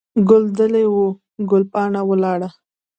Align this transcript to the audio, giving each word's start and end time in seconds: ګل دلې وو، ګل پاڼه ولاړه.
ګل 0.29 0.43
دلې 0.57 0.83
وو، 0.93 1.07
ګل 1.49 1.63
پاڼه 1.71 2.01
ولاړه. 2.09 2.49